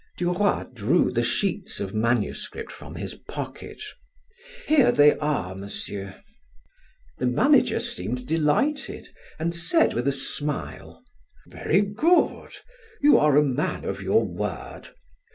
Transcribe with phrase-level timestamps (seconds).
[0.17, 3.83] Duroy drew the sheets of manuscript from his pocket.
[4.65, 6.15] "Here they are, Monsieur."
[7.19, 11.03] The manager seemed delighted and said with a smile:
[11.45, 12.49] "Very good.
[13.03, 14.89] You are a man of your word.